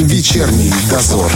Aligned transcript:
Вечерний 0.00 0.72
дозор. 0.90 1.32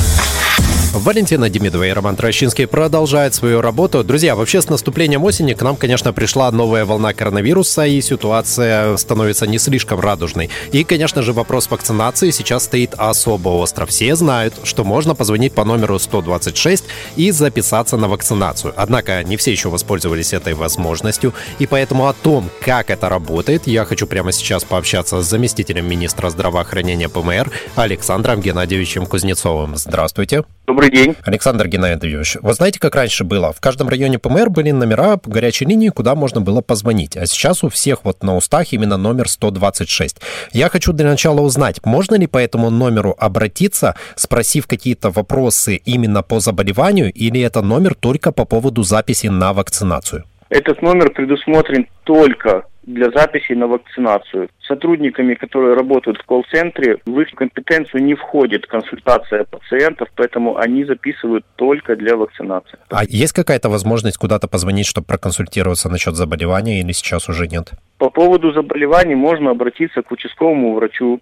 Валентина 0.93 1.49
Демидова 1.49 1.87
и 1.87 1.93
Роман 1.93 2.17
Трощинский 2.17 2.67
продолжают 2.67 3.33
свою 3.33 3.61
работу. 3.61 4.03
Друзья, 4.03 4.35
вообще 4.35 4.61
с 4.61 4.69
наступлением 4.69 5.23
осени 5.23 5.55
к 5.55 5.63
нам, 5.63 5.77
конечно, 5.77 6.13
пришла 6.13 6.51
новая 6.51 6.85
волна 6.85 7.15
коронавируса, 7.15 7.87
и 7.87 8.01
ситуация 8.01 8.97
становится 8.97 9.47
не 9.47 9.59
слишком 9.59 10.01
радужной. 10.01 10.51
И, 10.73 10.83
конечно 10.83 11.23
же, 11.23 11.33
вопрос 11.33 11.71
вакцинации 11.71 12.31
сейчас 12.33 12.65
стоит 12.65 12.95
особо 12.97 13.51
остро. 13.51 13.87
Все 13.87 14.17
знают, 14.17 14.55
что 14.65 14.83
можно 14.83 15.15
позвонить 15.15 15.53
по 15.53 15.65
номеру 15.65 15.97
126 15.97 16.85
и 17.15 17.31
записаться 17.31 17.97
на 17.97 18.09
вакцинацию. 18.09 18.75
Однако 18.77 19.23
не 19.23 19.37
все 19.37 19.53
еще 19.53 19.69
воспользовались 19.69 20.33
этой 20.33 20.55
возможностью, 20.55 21.33
и 21.61 21.69
поэтому 21.69 22.09
о 22.09 22.15
том, 22.15 22.51
как 22.61 22.91
это 22.91 23.09
работает, 23.09 23.69
я 23.69 23.85
хочу 23.85 24.09
прямо 24.09 24.33
сейчас 24.33 24.65
пообщаться 24.65 25.23
с 25.23 25.29
заместителем 25.29 25.89
министра 25.89 26.31
здравоохранения 26.31 27.09
ПМР 27.09 27.49
Александром 27.77 28.41
Геннадьевичем 28.41 29.07
Кузнецовым. 29.07 29.77
Здравствуйте. 29.77 30.43
Добрый 30.71 30.80
день. 30.89 31.17
Александр 31.25 31.69
Геннадьевич, 31.69 32.37
вы 32.41 32.55
знаете, 32.55 32.79
как 32.81 32.95
раньше 32.95 33.25
было? 33.25 33.53
В 33.53 33.61
каждом 33.61 33.89
районе 33.89 34.19
ПМР 34.19 34.51
были 34.51 34.71
номера 34.71 35.19
горячей 35.25 35.67
линии, 35.67 35.89
куда 35.89 36.15
можно 36.15 36.41
было 36.41 36.63
позвонить. 36.63 37.17
А 37.17 37.27
сейчас 37.27 37.63
у 37.65 37.69
всех 37.69 38.05
вот 38.05 38.23
на 38.23 38.37
устах 38.37 38.73
именно 38.73 38.97
номер 38.97 39.29
126. 39.29 40.21
Я 40.53 40.69
хочу 40.69 40.93
для 40.93 41.07
начала 41.07 41.41
узнать, 41.41 41.85
можно 41.85 42.15
ли 42.15 42.27
по 42.27 42.39
этому 42.39 42.71
номеру 42.71 43.15
обратиться, 43.19 43.95
спросив 44.15 44.67
какие-то 44.67 45.11
вопросы 45.11 45.77
именно 45.77 46.23
по 46.23 46.41
заболеванию, 46.41 47.13
или 47.13 47.41
это 47.41 47.61
номер 47.61 47.95
только 47.95 48.33
по 48.33 48.45
поводу 48.45 48.83
записи 48.83 49.27
на 49.27 49.53
вакцинацию? 49.53 50.25
Этот 50.49 50.83
номер 50.83 51.11
предусмотрен 51.11 51.87
только 52.05 52.65
для 52.93 53.11
записи 53.11 53.53
на 53.53 53.67
вакцинацию. 53.67 54.49
Сотрудниками, 54.67 55.35
которые 55.35 55.75
работают 55.75 56.19
в 56.19 56.25
колл-центре, 56.25 56.99
в 57.07 57.21
их 57.21 57.31
компетенцию 57.31 58.03
не 58.03 58.15
входит 58.15 58.67
консультация 58.67 59.45
пациентов, 59.45 60.09
поэтому 60.15 60.57
они 60.57 60.85
записывают 60.85 61.45
только 61.57 61.97
для 61.97 62.17
вакцинации. 62.17 62.79
А 62.91 63.05
есть 63.05 63.33
какая-то 63.33 63.69
возможность 63.69 64.17
куда-то 64.17 64.49
позвонить, 64.49 64.87
чтобы 64.87 65.07
проконсультироваться 65.07 65.89
насчет 65.89 66.15
заболевания 66.15 66.81
или 66.81 66.93
сейчас 66.93 67.29
уже 67.29 67.47
нет? 67.47 67.71
По 67.99 68.11
поводу 68.11 68.53
заболеваний 68.53 69.15
можно 69.15 69.51
обратиться 69.51 70.03
к 70.03 70.11
участковому 70.11 70.75
врачу 70.75 71.21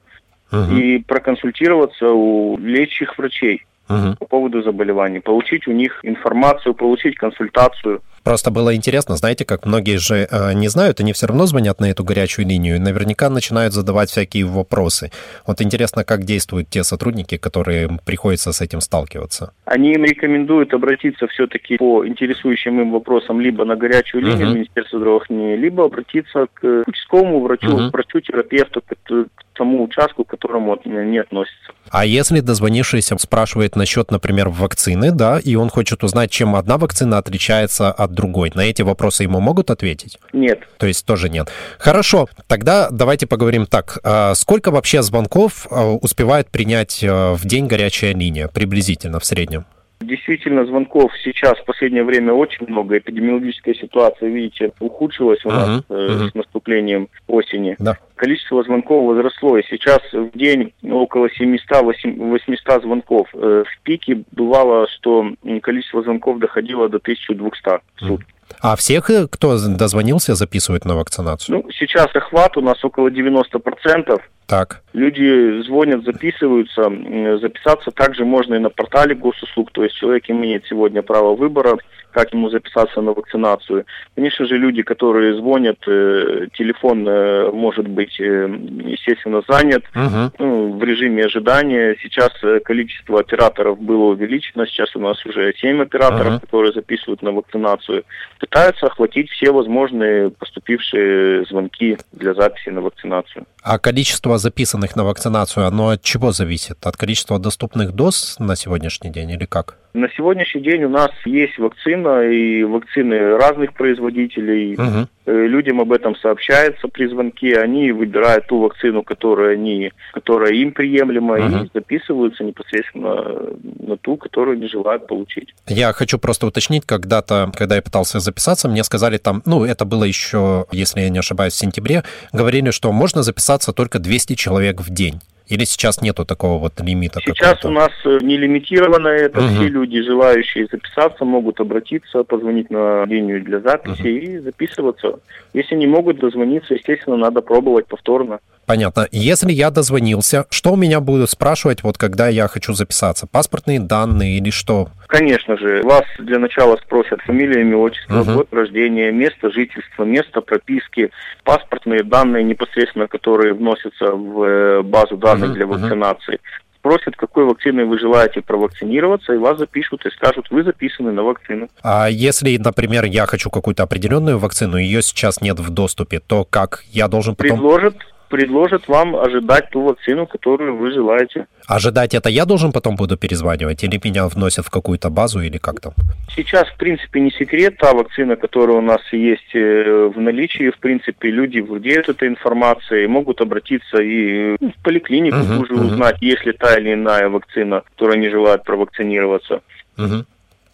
угу. 0.53 0.77
и 0.77 0.99
проконсультироваться 0.99 2.11
у 2.11 2.57
лечащих 2.59 3.17
врачей 3.19 3.63
угу. 3.89 4.17
по 4.19 4.27
поводу 4.27 4.63
заболеваний, 4.63 5.21
получить 5.21 5.67
у 5.67 5.73
них 5.73 6.01
информацию, 6.03 6.75
получить 6.75 7.17
консультацию. 7.17 8.03
Просто 8.29 8.51
было 8.51 8.77
интересно, 8.77 9.17
знаете, 9.17 9.47
как 9.47 9.65
многие 9.65 9.97
же 9.97 10.29
э, 10.31 10.53
не 10.53 10.69
знают, 10.69 11.01
они 11.01 11.15
все 11.15 11.27
равно 11.27 11.47
звонят 11.47 11.81
на 11.81 11.87
эту 11.87 12.05
горячую 12.05 12.47
линию 12.47 12.77
и 12.77 12.79
наверняка 12.79 13.31
начинают 13.31 13.73
задавать 13.73 14.11
всякие 14.11 14.45
вопросы. 14.45 15.11
Вот 15.47 15.63
интересно, 15.63 16.05
как 16.05 16.25
действуют 16.25 16.69
те 16.69 16.85
сотрудники, 16.85 17.39
которые 17.39 17.89
приходится 18.05 18.53
с 18.53 18.61
этим 18.61 18.83
сталкиваться. 18.83 19.55
Они 19.65 19.95
им 19.95 20.05
рекомендуют 20.05 20.75
обратиться 20.75 21.27
все-таки 21.29 21.79
по 21.79 22.07
интересующим 22.07 22.83
им 22.83 22.93
вопросам 22.93 23.41
либо 23.41 23.65
на 23.65 23.77
горячую 23.77 24.23
линию 24.23 24.47
uh-huh. 24.47 24.55
Министерства 24.57 24.99
здравоохранения, 24.99 25.57
либо 25.57 25.87
обратиться 25.87 26.49
к 26.53 26.85
участковому 26.87 27.41
врачу, 27.41 27.69
uh-huh. 27.69 27.91
врачу-терапевту, 27.91 28.83
к 28.83 29.55
тому 29.55 29.85
участку, 29.85 30.25
к 30.25 30.29
которому 30.29 30.79
не 30.85 31.19
относится. 31.19 31.73
А 31.91 32.05
если 32.05 32.41
дозвонившийся 32.41 33.17
спрашивает 33.19 33.77
насчет, 33.77 34.11
например, 34.11 34.49
вакцины, 34.49 35.11
да, 35.11 35.41
и 35.43 35.57
он 35.57 35.69
хочет 35.69 36.05
узнать, 36.05 36.31
чем 36.31 36.55
одна 36.55 36.79
вакцина 36.79 37.19
отличается 37.19 37.91
от 37.91 38.15
другой, 38.19 38.51
на 38.55 38.63
эти 38.63 38.83
вопросы 38.83 39.23
ему 39.23 39.39
могут 39.39 39.71
ответить? 39.71 40.19
Нет. 40.33 40.59
То 40.79 40.87
есть 40.87 41.07
тоже 41.07 41.29
нет. 41.29 41.49
Хорошо, 41.79 42.29
тогда 42.49 42.89
давайте 42.91 43.29
поговорим 43.29 43.65
так. 43.65 44.01
А 44.03 44.35
сколько 44.35 44.73
вообще 44.73 45.03
звонков 45.03 45.69
а, 45.71 45.93
успевает 45.93 46.51
принять 46.51 47.05
а, 47.05 47.35
в 47.35 47.47
день 47.47 47.69
горячая 47.69 48.13
линия, 48.15 48.49
приблизительно 48.49 49.21
в 49.21 49.25
среднем? 49.25 49.67
Действительно, 50.01 50.65
звонков 50.65 51.13
сейчас 51.25 51.59
в 51.59 51.65
последнее 51.65 52.05
время 52.05 52.33
очень 52.33 52.67
много. 52.69 52.99
Эпидемиологическая 52.99 53.75
ситуация, 53.75 54.29
видите, 54.29 54.73
ухудшилась 54.79 55.45
у 55.45 55.51
нас 55.51 55.69
uh-huh, 55.69 55.85
uh-huh. 55.89 56.31
с 56.31 56.35
наступлением 56.35 57.09
осени. 57.27 57.75
Да. 57.79 57.97
Количество 58.15 58.63
звонков 58.63 59.07
возросло, 59.07 59.59
и 59.59 59.65
сейчас 59.69 60.01
в 60.13 60.37
день 60.39 60.73
около 60.83 61.27
700-800 61.27 62.83
звонков. 62.83 63.29
Э, 63.35 63.65
в 63.67 63.83
пике 63.83 64.23
бывало, 64.33 64.87
что 64.89 65.33
количество 65.63 66.03
звонков 66.03 66.39
доходило 66.39 66.89
до 66.89 66.99
1200 66.99 67.81
в 67.97 68.07
сутки. 68.07 68.33
А 68.61 68.77
всех, 68.77 69.11
э, 69.11 69.27
кто 69.29 69.57
дозвонился, 69.69 70.35
записывают 70.35 70.85
на 70.85 70.97
вакцинацию? 70.97 71.59
Ну, 71.59 71.71
сейчас 71.73 72.09
охват 72.15 72.57
у 72.57 72.61
нас 72.61 72.85
около 72.85 73.09
90%. 73.09 74.21
Так. 74.49 74.83
Люди 74.95 75.63
звонят, 75.63 76.05
записываются. 76.05 76.91
Записаться 77.39 77.91
также 77.91 78.25
можно 78.25 78.55
и 78.55 78.59
на 78.59 78.71
портале 78.71 79.15
госуслуг, 79.15 79.71
то 79.73 79.85
есть 79.85 79.95
человек 79.97 80.31
имеет 80.31 80.65
сегодня 80.67 81.03
право 81.03 81.37
выбора, 81.37 81.77
как 82.13 82.33
ему 82.33 82.49
записаться 82.51 83.01
на 83.01 83.13
вакцинацию. 83.13 83.85
Конечно 84.15 84.47
же, 84.47 84.57
люди, 84.57 84.83
которые 84.83 85.37
звонят, 85.37 85.77
э, 85.87 86.49
телефон 86.55 87.07
э, 87.07 87.51
может 87.53 87.87
быть, 87.87 88.19
э, 88.19 88.49
естественно, 88.87 89.43
занят 89.47 89.85
uh-huh. 89.95 90.33
ну, 90.39 90.79
в 90.79 90.83
режиме 90.83 91.27
ожидания. 91.27 91.97
Сейчас 92.03 92.33
количество 92.65 93.21
операторов 93.21 93.79
было 93.79 94.13
увеличено, 94.13 94.67
сейчас 94.67 94.97
у 94.97 95.01
нас 95.01 95.25
уже 95.27 95.53
7 95.59 95.83
операторов, 95.83 96.35
uh-huh. 96.35 96.41
которые 96.41 96.73
записывают 96.73 97.23
на 97.23 97.33
вакцинацию. 97.33 98.05
Пытаются 98.41 98.87
охватить 98.87 99.31
все 99.31 99.53
возможные 99.53 100.31
поступившие 100.31 101.45
звонки 101.45 101.99
для 102.13 102.33
записи 102.35 102.71
на 102.71 102.81
вакцинацию. 102.81 103.45
А 103.63 103.79
количество 103.79 104.38
записанных 104.39 104.97
на 104.97 105.05
вакцинацию, 105.05 105.67
оно 105.67 105.91
от 105.91 106.03
чего 106.03 106.33
зависит? 106.33 106.87
От 106.87 106.97
количества 106.97 107.39
доступных 107.39 107.93
доз 107.93 108.37
на 108.39 108.57
сегодняшний 108.57 109.11
день 109.11 109.31
или 109.31 109.45
как? 109.45 109.77
На 109.95 110.09
сегодняшний 110.11 110.61
день 110.61 110.85
у 110.85 110.89
нас 110.89 111.11
есть 111.25 111.59
вакцина 111.59 112.23
и 112.23 112.63
вакцины 112.63 113.37
разных 113.37 113.73
производителей. 113.73 114.75
Угу. 114.75 115.33
Людям 115.33 115.81
об 115.81 115.93
этом 115.93 116.15
сообщается 116.17 116.89
при 116.89 117.07
звонке. 117.07 117.59
Они 117.59 117.91
выбирают 117.93 118.47
ту 118.47 118.61
вакцину, 118.61 119.03
которая, 119.03 119.55
они, 119.55 119.93
которая 120.13 120.53
им 120.53 120.73
приемлема, 120.73 121.35
угу. 121.35 121.65
и 121.65 121.71
записываются 121.73 122.45
непосредственно 122.45 123.41
на 123.81 123.97
ту, 123.97 124.17
которую 124.17 124.59
они 124.59 124.69
желают 124.69 125.07
получить. 125.07 125.55
Я 125.67 125.93
хочу 125.93 126.19
просто 126.19 126.47
уточнить, 126.47 126.85
когда-то, 126.85 127.51
когда 127.55 127.77
я 127.77 127.83
пытался 127.83 128.21
записаться, 128.21 128.69
мне 128.69 128.85
сказали 128.85 129.17
там, 129.17 129.43
ну, 129.47 129.65
это 129.65 129.85
было 129.85 130.05
еще, 130.05 130.67
если 130.71 131.01
я 131.01 131.09
не 131.09 131.19
ошибаюсь, 131.19 131.55
в 131.55 131.59
сентябре, 131.59 132.05
говорили, 132.33 132.71
что 132.71 132.93
можно 132.93 133.23
записаться 133.23 133.73
только 133.73 133.99
200 133.99 134.35
человек 134.35 134.81
в 134.81 134.91
день. 134.91 135.21
Или 135.49 135.65
сейчас 135.65 136.01
нету 136.01 136.25
такого 136.25 136.59
вот 136.59 136.81
лимита? 136.81 137.21
Сейчас 137.25 137.65
у 137.65 137.71
нас 137.71 137.91
э, 138.05 138.19
не 138.21 138.37
лимитировано 138.37 139.09
это. 139.09 139.41
Угу. 139.41 139.49
Все 139.49 139.69
люди, 139.69 140.03
желающие 140.03 140.67
записаться, 140.71 141.25
могут 141.25 141.61
обратиться, 141.61 142.23
позвонить 142.23 142.71
на 142.71 143.05
линию 143.05 143.43
для 143.43 143.61
записи 143.61 144.01
угу. 144.01 144.09
и 144.09 144.39
записываться. 144.39 145.19
Если 145.55 145.75
не 145.75 145.87
могут 145.87 146.21
дозвониться, 146.21 146.75
естественно, 146.75 147.17
надо 147.17 147.41
пробовать 147.41 147.87
повторно. 147.87 148.41
Понятно. 148.67 149.09
Если 149.11 149.51
я 149.51 149.71
дозвонился, 149.71 150.45
что 150.51 150.73
у 150.73 150.77
меня 150.77 151.01
будут 151.01 151.31
спрашивать, 151.31 151.83
вот 151.83 151.97
когда 151.97 152.29
я 152.29 152.49
хочу 152.49 152.75
записаться? 152.75 153.27
Паспортные 153.27 153.81
данные 153.81 154.37
или 154.37 154.51
что? 154.51 154.89
Конечно 155.09 155.57
же. 155.57 155.83
Вас 155.85 156.05
для 156.19 156.39
начала 156.39 156.77
спросят 156.77 157.23
фамилия, 157.23 157.63
имя, 157.63 157.79
отчество, 157.79 158.21
uh-huh. 158.21 158.35
год 158.35 158.49
рождения, 158.53 159.11
место 159.11 159.51
жительства, 159.51 160.05
место 160.05 160.43
прописки, 160.43 161.11
паспортные 161.45 162.03
данные 162.03 162.45
непосредственно, 162.45 163.09
которые 163.09 163.55
вносятся 163.55 164.13
в 164.13 164.43
э, 164.43 164.83
базу 164.83 165.17
данных 165.17 165.51
uh-huh. 165.51 165.55
для 165.55 165.67
вакцинации. 165.67 166.35
Uh-huh. 166.35 166.69
Спросят, 166.77 167.17
какой 167.17 167.45
вакциной 167.45 167.87
вы 167.87 167.99
желаете 167.99 168.43
провакцинироваться, 168.43 169.33
и 169.33 169.39
вас 169.39 169.59
запишут 169.59 170.05
и 170.05 170.11
скажут, 170.11 170.51
вы 170.51 170.63
записаны 170.63 171.11
на 171.11 171.23
вакцину. 171.23 171.69
А 171.83 172.09
если, 172.09 172.55
например, 172.59 173.05
я 173.07 173.25
хочу 173.25 173.49
какую-то 173.49 173.85
определенную 173.85 174.39
вакцину, 174.39 174.77
ее 174.77 175.01
сейчас 175.01 175.41
нет 175.41 175.59
в 175.59 175.71
доступе, 175.71 176.21
то 176.21 176.45
как 176.45 176.85
я 176.91 177.09
должен 177.09 177.35
потом... 177.35 177.59
Предложат 177.59 177.97
предложат 178.29 178.89
вам 178.89 179.17
ожидать 179.17 179.71
ту 179.71 179.83
вакцину, 179.83 180.27
которую 180.27 180.77
вы 180.77 180.93
желаете. 180.93 181.47
Ожидать 181.67 182.15
это 182.15 182.29
я 182.29 182.45
должен 182.45 182.73
потом 182.73 182.97
буду 182.97 183.17
перезванивать, 183.17 183.85
или 183.85 184.01
меня 184.03 184.29
вносят 184.29 184.67
в 184.67 184.71
какую-то 184.71 185.11
базу, 185.11 185.41
или 185.41 185.59
как 185.59 185.81
там? 185.81 185.93
Сейчас, 186.35 186.69
в 186.69 186.77
принципе, 186.77 187.21
не 187.21 187.31
секрет, 187.31 187.77
та 187.79 187.93
вакцина, 187.93 188.37
которая 188.37 188.79
у 188.79 188.81
нас 188.81 189.01
есть 189.13 189.55
э, 189.55 190.11
в 190.15 190.21
наличии, 190.21 190.71
в 190.71 190.79
принципе, 190.79 191.31
люди 191.31 191.61
владеют 191.61 192.09
этой 192.09 192.29
информацией, 192.29 193.07
могут 193.07 193.41
обратиться 193.41 193.99
и 193.99 194.57
в 194.57 194.83
поликлинику 194.83 195.37
uh-huh, 195.37 195.61
уже 195.61 195.75
uh-huh. 195.75 195.87
узнать, 195.87 196.17
есть 196.21 196.47
ли 196.47 196.53
та 196.53 196.79
или 196.79 196.95
иная 196.95 197.29
вакцина, 197.29 197.83
которая 197.95 198.19
не 198.19 198.31
желает 198.31 198.65
провакцинироваться. 198.65 199.63
Uh-huh. 199.97 200.25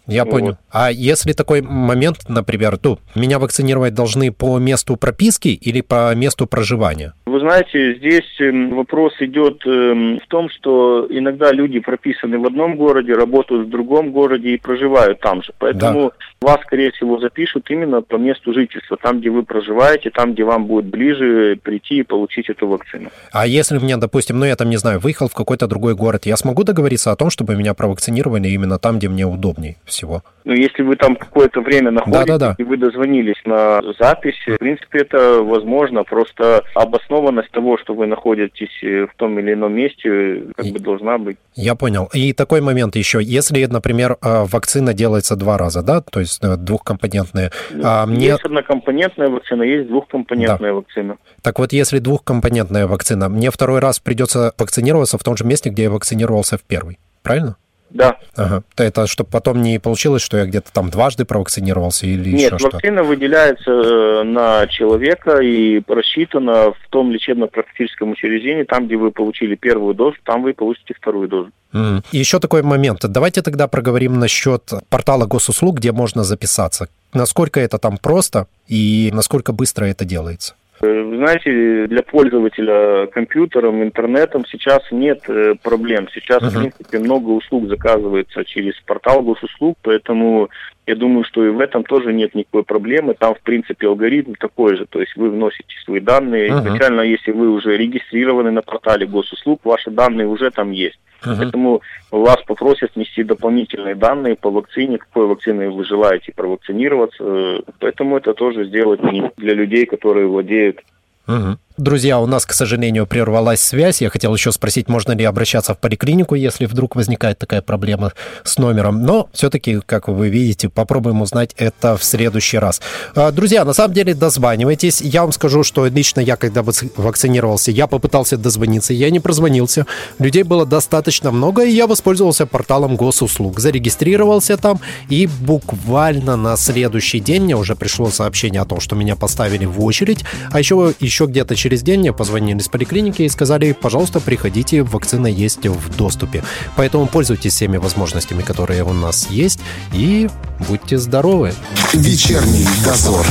Я 0.07 0.25
вот. 0.25 0.31
понял. 0.31 0.57
А 0.71 0.91
если 0.91 1.33
такой 1.33 1.61
момент, 1.61 2.17
например, 2.27 2.77
ну, 2.83 2.99
меня 3.15 3.39
вакцинировать 3.39 3.93
должны 3.93 4.31
по 4.31 4.57
месту 4.59 4.95
прописки 4.97 5.47
или 5.47 5.81
по 5.81 6.13
месту 6.15 6.45
проживания? 6.47 7.13
Вы 7.25 7.39
знаете, 7.39 7.95
здесь 7.95 8.39
эм, 8.39 8.75
вопрос 8.75 9.13
идет 9.19 9.65
эм, 9.65 10.19
в 10.19 10.27
том, 10.27 10.49
что 10.49 11.07
иногда 11.09 11.51
люди 11.51 11.79
прописаны 11.79 12.37
в 12.37 12.45
одном 12.45 12.75
городе, 12.75 13.13
работают 13.13 13.67
в 13.67 13.69
другом 13.69 14.11
городе 14.11 14.49
и 14.49 14.57
проживают 14.57 15.19
там 15.21 15.41
же. 15.41 15.51
Поэтому 15.57 16.11
да. 16.41 16.47
вас, 16.47 16.61
скорее 16.65 16.91
всего, 16.91 17.19
запишут 17.19 17.69
именно 17.69 18.01
по 18.01 18.15
месту 18.15 18.53
жительства, 18.53 18.97
там, 19.01 19.19
где 19.19 19.29
вы 19.29 19.43
проживаете, 19.43 20.11
там, 20.11 20.33
где 20.33 20.43
вам 20.43 20.65
будет 20.65 20.85
ближе 20.85 21.57
прийти 21.61 21.99
и 21.99 22.03
получить 22.03 22.49
эту 22.49 22.67
вакцину. 22.67 23.09
А 23.31 23.47
если 23.47 23.79
мне, 23.79 23.97
допустим, 23.97 24.39
ну 24.39 24.45
я 24.45 24.55
там 24.55 24.69
не 24.69 24.77
знаю, 24.77 24.99
выехал 24.99 25.27
в 25.27 25.33
какой-то 25.33 25.67
другой 25.67 25.95
город, 25.95 26.25
я 26.25 26.37
смогу 26.37 26.63
договориться 26.63 27.11
о 27.11 27.15
том, 27.15 27.29
чтобы 27.29 27.55
меня 27.55 27.73
провакцинировали 27.73 28.49
именно 28.49 28.77
там, 28.77 28.99
где 28.99 29.09
мне 29.09 29.25
удобней 29.25 29.77
всего? 29.95 30.23
Ну, 30.43 30.53
если 30.53 30.83
вы 30.83 30.95
там 30.95 31.15
какое-то 31.15 31.61
время 31.61 31.91
находитесь, 31.91 32.25
да, 32.27 32.37
да, 32.37 32.47
да. 32.49 32.55
и 32.57 32.63
вы 32.63 32.77
дозвонились 32.77 33.41
на 33.45 33.81
запись, 33.99 34.35
в 34.45 34.57
принципе, 34.57 34.99
это 34.99 35.41
возможно. 35.41 36.03
Просто 36.03 36.63
обоснованность 36.75 37.49
того, 37.51 37.77
что 37.79 37.95
вы 37.95 38.05
находитесь 38.05 38.69
в 38.81 39.15
том 39.17 39.39
или 39.39 39.53
ином 39.53 39.73
месте, 39.73 40.43
как 40.55 40.65
и... 40.65 40.71
бы 40.71 40.79
должна 40.79 41.17
быть. 41.17 41.37
Я 41.55 41.73
понял. 41.75 42.09
И 42.13 42.33
такой 42.33 42.61
момент 42.61 42.95
еще. 42.95 43.23
Если, 43.23 43.65
например, 43.65 44.17
э, 44.21 44.45
вакцина 44.45 44.93
делается 44.93 45.35
два 45.35 45.57
раза, 45.57 45.81
да, 45.81 46.01
то 46.01 46.19
есть 46.19 46.43
э, 46.43 46.57
двухкомпонентная. 46.57 47.51
А 47.83 48.05
мне... 48.05 48.27
Есть 48.27 48.43
однокомпонентная 48.43 49.29
вакцина, 49.29 49.63
есть 49.63 49.87
двухкомпонентная 49.87 50.71
да. 50.71 50.75
вакцина. 50.75 51.17
Так 51.41 51.57
вот, 51.57 51.73
если 51.73 51.99
двухкомпонентная 51.99 52.85
вакцина, 52.87 53.29
мне 53.29 53.49
второй 53.49 53.79
раз 53.79 53.99
придется 53.99 54.53
вакцинироваться 54.57 55.17
в 55.17 55.23
том 55.23 55.37
же 55.37 55.45
месте, 55.45 55.69
где 55.69 55.83
я 55.83 55.89
вакцинировался 55.89 56.57
в 56.57 56.63
первый. 56.63 56.99
Правильно? 57.23 57.55
Да. 57.95 58.17
Ага. 58.35 58.63
Это 58.75 59.07
чтобы 59.07 59.29
потом 59.29 59.61
не 59.61 59.79
получилось, 59.79 60.21
что 60.21 60.35
я 60.35 60.45
где-то 60.45 60.71
там 60.73 60.89
дважды 60.89 61.23
провакцинировался 61.23 62.05
или 62.05 62.29
Нет, 62.29 62.51
еще 62.51 62.57
что? 62.57 62.67
Нет, 62.67 62.73
вакцина 62.73 63.03
выделяется 63.03 63.71
э, 63.71 64.23
на 64.23 64.67
человека 64.67 65.39
и 65.39 65.81
рассчитана 65.87 66.73
в 66.73 66.89
том 66.89 67.09
лечебно-практическом 67.11 68.11
учреждении, 68.11 68.63
там, 68.63 68.87
где 68.87 68.97
вы 68.97 69.11
получили 69.11 69.55
первую 69.55 69.95
дозу, 69.95 70.17
там 70.25 70.43
вы 70.43 70.53
получите 70.53 70.93
вторую 70.93 71.29
дозу. 71.29 71.51
Mm. 71.71 72.03
И 72.11 72.17
еще 72.17 72.39
такой 72.39 72.63
момент. 72.63 72.99
Давайте 73.01 73.41
тогда 73.41 73.69
проговорим 73.69 74.19
насчет 74.19 74.73
портала 74.89 75.25
госуслуг, 75.25 75.77
где 75.77 75.93
можно 75.93 76.25
записаться. 76.25 76.89
Насколько 77.13 77.61
это 77.61 77.77
там 77.77 77.97
просто 77.97 78.47
и 78.67 79.09
насколько 79.13 79.53
быстро 79.53 79.85
это 79.85 80.03
делается? 80.03 80.55
Вы 80.85 81.17
знаете, 81.17 81.87
для 81.87 82.03
пользователя 82.03 83.07
компьютером, 83.07 83.83
интернетом 83.83 84.45
сейчас 84.45 84.81
нет 84.91 85.21
э, 85.27 85.55
проблем. 85.61 86.07
Сейчас, 86.13 86.41
uh-huh. 86.41 86.49
в 86.49 86.59
принципе, 86.59 86.99
много 86.99 87.29
услуг 87.29 87.67
заказывается 87.67 88.43
через 88.45 88.73
портал 88.85 89.21
госуслуг, 89.21 89.77
поэтому 89.81 90.49
я 90.87 90.95
думаю, 90.95 91.23
что 91.23 91.45
и 91.45 91.49
в 91.49 91.59
этом 91.59 91.83
тоже 91.83 92.13
нет 92.13 92.35
никакой 92.35 92.63
проблемы. 92.63 93.15
Там, 93.15 93.35
в 93.35 93.41
принципе, 93.41 93.87
алгоритм 93.87 94.33
такой 94.33 94.75
же. 94.75 94.85
То 94.85 94.99
есть 94.99 95.15
вы 95.15 95.29
вносите 95.29 95.75
свои 95.83 95.99
данные. 95.99 96.49
Uh-huh. 96.49 96.59
Изначально, 96.59 97.01
если 97.01 97.31
вы 97.31 97.49
уже 97.49 97.77
регистрированы 97.77 98.51
на 98.51 98.61
портале 98.61 99.05
госуслуг, 99.05 99.61
ваши 99.63 99.91
данные 99.91 100.27
уже 100.27 100.51
там 100.51 100.71
есть. 100.71 100.99
Uh-huh. 101.25 101.37
Поэтому 101.37 101.81
вас 102.11 102.37
попросят 102.45 102.95
внести 102.95 103.23
дополнительные 103.23 103.95
данные 103.95 104.35
по 104.35 104.49
вакцине, 104.49 104.97
какой 104.97 105.27
вакциной 105.27 105.69
вы 105.69 105.83
желаете 105.83 106.31
провакцинироваться. 106.33 107.63
Поэтому 107.79 108.17
это 108.17 108.33
тоже 108.33 108.65
сделать 108.65 109.01
для 109.37 109.53
людей, 109.53 109.85
которые 109.85 110.27
владеют 110.27 110.81
Угу. 111.27 111.57
Друзья, 111.77 112.21
у 112.21 112.25
нас, 112.25 112.45
к 112.45 112.53
сожалению, 112.53 113.05
прервалась 113.05 113.59
связь. 113.59 114.01
Я 114.01 114.09
хотел 114.09 114.33
еще 114.33 114.53
спросить, 114.53 114.87
можно 114.87 115.11
ли 115.11 115.25
обращаться 115.25 115.73
в 115.73 115.77
поликлинику, 115.77 116.35
если 116.35 116.67
вдруг 116.67 116.95
возникает 116.95 117.37
такая 117.37 117.61
проблема 117.61 118.13
с 118.45 118.57
номером. 118.57 119.03
Но 119.03 119.27
все-таки, 119.33 119.81
как 119.85 120.07
вы 120.07 120.29
видите, 120.29 120.69
попробуем 120.69 121.21
узнать 121.21 121.53
это 121.57 121.97
в 121.97 122.03
следующий 122.05 122.59
раз. 122.59 122.79
А, 123.13 123.29
друзья, 123.31 123.65
на 123.65 123.73
самом 123.73 123.93
деле, 123.93 124.13
дозванивайтесь. 124.13 125.01
Я 125.01 125.23
вам 125.23 125.33
скажу, 125.33 125.63
что 125.63 125.85
лично 125.87 126.21
я, 126.21 126.37
когда 126.37 126.63
вакцинировался, 126.63 127.71
я 127.71 127.87
попытался 127.87 128.37
дозвониться, 128.37 128.93
я 128.93 129.09
не 129.09 129.19
прозвонился. 129.19 129.85
Людей 130.17 130.43
было 130.43 130.65
достаточно 130.65 131.29
много, 131.29 131.65
и 131.65 131.71
я 131.71 131.87
воспользовался 131.87 132.45
порталом 132.45 132.95
госуслуг. 132.95 133.59
Зарегистрировался 133.59 134.55
там, 134.55 134.79
и 135.09 135.27
буквально 135.27 136.37
на 136.37 136.55
следующий 136.55 137.19
день 137.19 137.43
мне 137.43 137.57
уже 137.57 137.75
пришло 137.75 138.09
сообщение 138.11 138.61
о 138.61 138.65
том, 138.65 138.79
что 138.79 138.95
меня 138.95 139.17
поставили 139.17 139.65
в 139.65 139.83
очередь, 139.83 140.23
а 140.51 140.59
еще, 140.59 140.93
еще 141.01 141.25
где-то 141.25 141.57
через 141.65 141.81
день 141.81 142.01
мне 142.01 142.13
позвонили 142.13 142.59
с 142.59 142.67
поликлиники 142.67 143.23
и 143.23 143.29
сказали, 143.29 143.71
пожалуйста, 143.71 144.19
приходите, 144.19 144.83
вакцина 144.83 145.25
есть 145.25 145.65
в 145.65 145.97
доступе. 145.97 146.43
Поэтому 146.75 147.07
пользуйтесь 147.07 147.53
всеми 147.53 147.77
возможностями, 147.77 148.43
которые 148.43 148.83
у 148.83 148.93
нас 148.93 149.31
есть, 149.31 149.61
и 149.91 150.29
будьте 150.69 150.99
здоровы. 150.99 151.55
Вечерний 151.91 152.67
дозор. 152.83 153.25